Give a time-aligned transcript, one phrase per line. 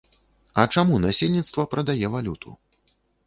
[0.61, 2.57] А чаму насельніцтва прадае валюту?